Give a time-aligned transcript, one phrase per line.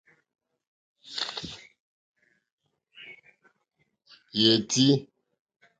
[4.41, 4.85] Yétì.